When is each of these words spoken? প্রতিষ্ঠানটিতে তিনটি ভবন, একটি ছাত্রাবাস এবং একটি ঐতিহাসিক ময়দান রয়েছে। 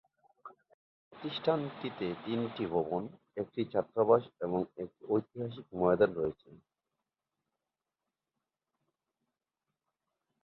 প্রতিষ্ঠানটিতে 1.11 2.07
তিনটি 2.25 2.63
ভবন, 2.67 3.01
একটি 3.37 3.61
ছাত্রাবাস 3.73 4.23
এবং 4.41 4.59
একটি 4.77 5.01
ঐতিহাসিক 5.07 5.65
ময়দান 5.73 6.11
রয়েছে। 6.13 6.49